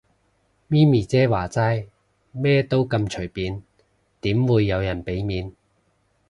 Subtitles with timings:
[0.65, 1.85] 咪咪姐話齋，
[2.31, 3.61] 咩都咁隨便，
[4.21, 5.53] 點會有人俾面